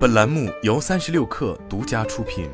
[0.00, 2.48] 本栏目由三十六氪独家出品。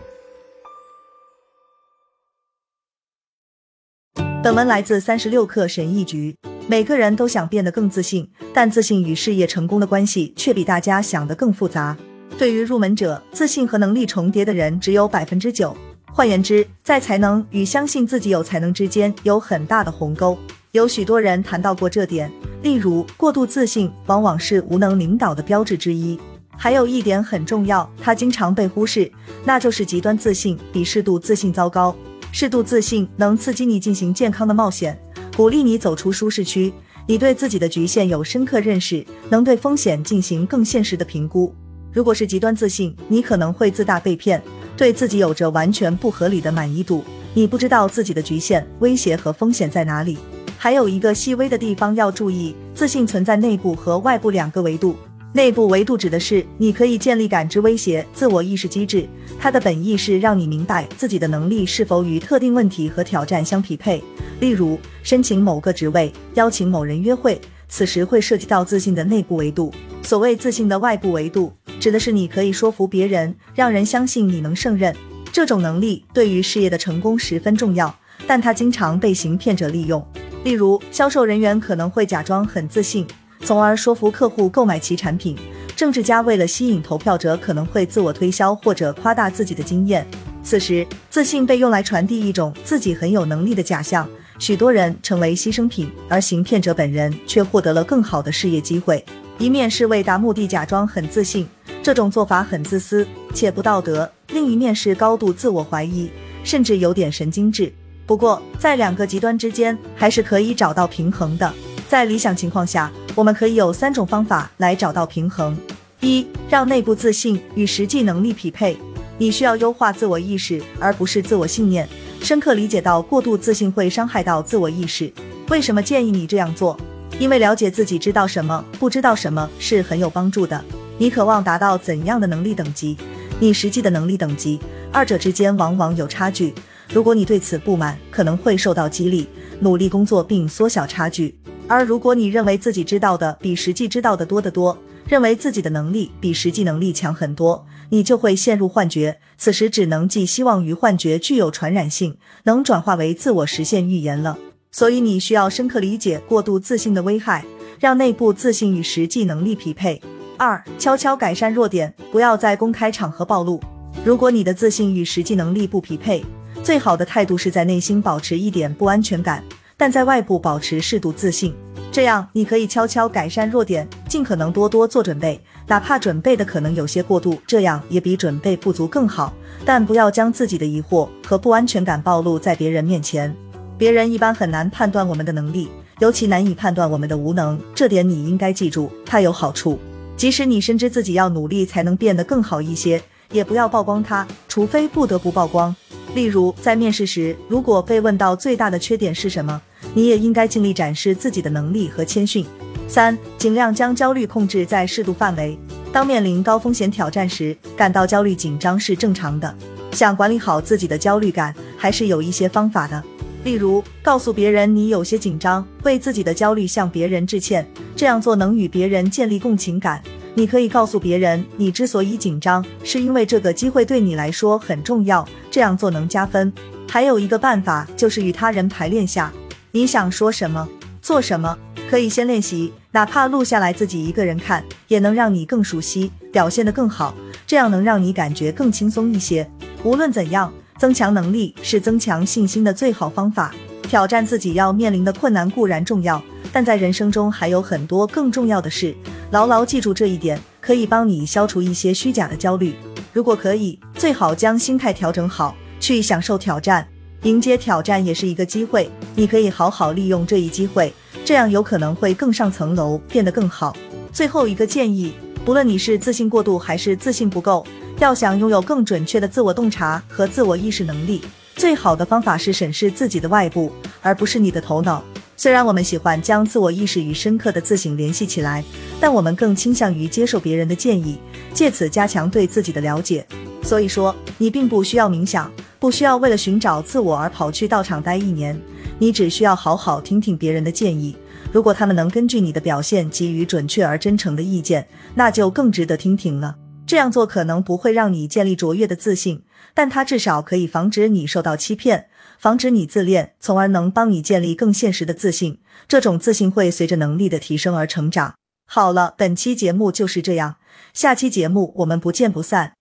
[4.42, 6.34] 本文来自三十六氪神译局。
[6.67, 11.96] 每个人都想变得更自信，但自信与事业成功的关系却比大家想的更复杂。
[12.36, 15.76] 对于入门者，自信和能力重叠的人只有百分之九。
[16.12, 20.36] 换言之，在才能与相信自己有才能之间有很大的鸿沟。
[20.72, 22.28] 有许多人谈到过这点，
[22.64, 26.18] 例如过度自信往往是无能领导的标志之一。
[26.57, 29.11] 还有一点很重要，它经常被忽视，
[29.44, 31.94] 那就是极端自信比适度自信糟糕。
[32.33, 34.99] 适度自信能刺激你进行健康的冒险，
[35.37, 36.73] 鼓励你走出舒适区。
[37.07, 41.55] 你对自己的局限有深刻认识，能对风险进行更现实的评估。
[41.93, 44.43] 如果是极端自信，你可能会自大被骗，
[44.77, 47.05] 对自己有着完全不合理的满意度。
[47.33, 50.19] 你不知道自己的局限、威胁和风险在哪里。
[50.59, 54.97] 还有一个细微的地方要注意：自信存在内部和外部两个维度。
[55.33, 59.07] 内部维度指的是你可以建立感知威胁自我意识机制，
[59.39, 64.02] 它的本意是让你明白自己的能力是否与特定问题和挑战相匹配。
[64.41, 67.38] 例如，申请某个职位，邀请某人约会，
[67.69, 69.70] 此时会涉及到自信的内部维度。
[70.02, 74.94] 所谓自信的外部维度，指的是你可以说服别人，让人相信你能胜任。
[75.30, 77.94] 这种能力对于事业的成功十分重要，
[78.27, 80.02] 但它经常被行骗者利用。
[80.44, 83.06] 例如，销售人员可能会假装很自信。
[83.42, 85.36] 从而说服客户购买其产品。
[85.74, 90.06] 政治家为了吸引投票者，可能会自我推销或者夸大自己的经验。
[90.42, 99.04] 此时，自信被用来传递一种自己很有能力的假象，许多人成为牺牲品，而行骗者本人却获得了更好的事业机会。
[99.38, 101.46] 一面是为达目的假装很自信，
[101.82, 106.10] 这种做法很自私且不道德；另一面是高度自我怀疑，
[106.42, 107.70] 甚至有点神经质。
[108.06, 111.52] 不过，在两个极端之间，还是可以找到平衡的。
[111.86, 115.56] 在理想情况下，我们可以有三种方法来找到平衡：
[116.00, 118.77] 一、让内部自信与实际能力匹配。
[119.17, 121.89] 你需要优化自我意识，而不是自我信念。
[122.20, 125.11] 深刻理解到过度自信会伤害到自我意识。
[125.49, 126.78] 为什么建议你这样做？
[127.19, 130.62] 因为了解自己知道什么，不知道什么是很有帮助的。
[130.99, 132.99] 你渴望达到怎样的能力等级？
[133.41, 134.60] 你实际的能力等级，
[134.93, 136.55] 二者之间往往有差距。
[136.93, 139.26] 如果你对此不满，可能会受到激励，
[139.60, 141.34] 努力工作并缩小差距。
[141.69, 144.77] 而如果你认为自己知道的比实际知道的多得多，
[145.09, 149.19] 认为自己的能力比实际能力强很多，你就会陷入幻觉。
[149.37, 154.38] 此时只能寄希望于幻觉具有传染性，能转化为自我实现预言了。
[154.71, 157.44] 所以你需要深刻理解过度自信的危害，
[157.81, 160.00] 让内部自信与实际能力匹配。
[160.37, 163.60] 二，悄悄改善弱点，不要在公开场合暴露。
[164.05, 166.25] 如果你的自信与实际能力不匹配，
[166.62, 169.43] 最好的态度是在内心保持一点不安全感。
[169.76, 171.54] 但在外部保持适度自信，
[171.92, 179.32] 这样你可以悄悄改善弱点，尽可能多多做准备，哪怕准备的可能有些过度，这样也比准备不足更好。
[179.64, 183.34] 但不要将自己的疑惑和不安全感暴露在别人面前，
[183.76, 187.60] 别人一般很难判断我们的能力，尤其难以判断我们的无能。
[187.75, 189.78] 这点你应该记住，它有好处。
[190.16, 195.75] 即使你深知自己要努力才能变得更好一些，也不要曝光它，除非不得不曝光。
[196.15, 199.61] 例如，在面试时，如果被问到最大的缺点是什么，
[199.94, 202.44] 你也应该尽力展示自己的能力和谦逊。
[202.89, 205.59] 三，尽量将焦虑控制在适度范围。
[205.93, 209.55] 当面临高风险挑战时，感到焦虑紧张是正常的。
[209.93, 213.03] 想管理好自己的焦虑感，还是有一些方法的。
[213.44, 220.03] 例如，告诉别人你有些紧张，为自己的焦虑向别人致歉，这样做能与别人建立共情感。
[220.38, 226.52] 你可以告诉别人，你之所以紧张，是因为这个机会对你来说很重要，这样做能加分。
[226.86, 229.32] 还有一个办法，就是与他人排练下，
[229.70, 230.69] 你想说什么，
[231.00, 231.56] 做什么，
[231.88, 237.14] 可以先练习，哪怕录下来自己一个人看，也能让你更熟悉，表现得更好，
[237.46, 239.48] 这样能让你感觉更轻松一些。
[239.84, 243.54] 无论怎样，增强能力是增强信心的最好方法。
[243.80, 246.22] 挑战自己要面临的困难固然重要。
[246.52, 248.94] 但在人生中还有很多更重要的事，
[249.31, 252.76] 牢牢记住这一点，可以帮你消除一些虚假的焦虑。
[253.12, 256.87] 如果可以，最好将心态调整好，去享受挑战，
[257.23, 258.88] 迎接挑战也是一个机会。
[259.17, 260.94] 你可以好好利用这一机会，
[261.25, 263.76] 这样有可能会更上层楼，变得更好。
[264.12, 265.12] 最后一个建议，
[265.44, 267.67] 不论你是自信过度还是自信不够，
[267.99, 271.20] 要想拥有更准确的自我洞察和自我意识能力，
[271.56, 275.02] 最好的方法是审视自己的外部，而不是你的头脑。
[275.38, 278.65] 虽然我们喜欢将自我意识与深刻的自省联系起来，
[278.99, 281.19] 但我们更倾向于接受别人的建议，
[281.53, 283.27] 借此加强对自己的了解。
[283.62, 288.59] 所以说，你并不需要冥想，不需要为了寻找自我而跑去道场待一年，
[288.99, 291.15] 你只需要好好听听别人的建议。
[291.53, 296.56] 如果他们能根据你的表现给予准确而真诚的意见，那就更值得听听了。
[296.87, 299.43] 这样做可能不会让你建立卓越的自信，
[299.75, 302.06] 但它至少可以防止你受到欺骗，
[302.38, 305.59] 防止你自恋，从而能帮你建立更现实的自信。
[305.88, 308.35] 这种自信会随着能力的提升而成长。
[308.69, 310.56] 好了，本期节目就是这样，
[310.93, 312.77] 下期节目我们不见不散。